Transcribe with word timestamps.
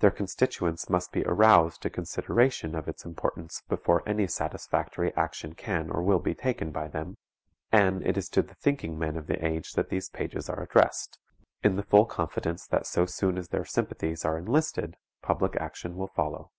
Their 0.00 0.10
constituents 0.10 0.90
must 0.90 1.12
be 1.12 1.24
aroused 1.24 1.80
to 1.80 1.88
consideration 1.88 2.74
of 2.74 2.88
its 2.88 3.06
importance 3.06 3.62
before 3.70 4.06
any 4.06 4.26
satisfactory 4.26 5.16
action 5.16 5.54
can 5.54 5.88
or 5.88 6.02
will 6.02 6.18
be 6.18 6.34
taken 6.34 6.72
by 6.72 6.88
them; 6.88 7.16
and 7.70 8.06
it 8.06 8.18
is 8.18 8.28
to 8.32 8.42
the 8.42 8.52
thinking 8.54 8.98
men 8.98 9.16
of 9.16 9.28
the 9.28 9.42
age 9.42 9.72
that 9.72 9.88
these 9.88 10.10
pages 10.10 10.50
are 10.50 10.62
addressed, 10.62 11.18
in 11.64 11.76
the 11.76 11.82
full 11.82 12.04
confidence 12.04 12.66
that 12.66 12.86
so 12.86 13.06
soon 13.06 13.38
as 13.38 13.48
their 13.48 13.64
sympathies 13.64 14.26
are 14.26 14.36
enlisted 14.36 14.98
public 15.22 15.56
action 15.56 15.96
will 15.96 16.08
follow. 16.08 16.50